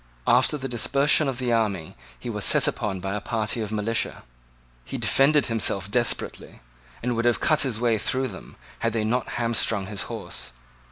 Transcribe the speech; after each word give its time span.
After 0.25 0.57
the 0.57 0.67
dispersion 0.67 1.27
of 1.27 1.37
the 1.37 1.53
army 1.53 1.95
he 2.19 2.27
was 2.27 2.43
set 2.43 2.67
upon 2.67 3.01
by 3.01 3.13
a 3.13 3.21
party 3.21 3.61
of 3.61 3.71
militia. 3.71 4.23
He 4.83 4.97
defended 4.97 5.45
himself 5.45 5.91
desperately, 5.91 6.59
and 7.03 7.15
would 7.15 7.25
have 7.25 7.39
cut 7.39 7.59
his 7.61 7.79
way 7.79 7.99
through 7.99 8.29
them, 8.29 8.55
had 8.79 8.93
they 8.93 9.03
not 9.03 9.33
hamstringed 9.37 9.89
his 9.89 10.09
horse. 10.09 10.53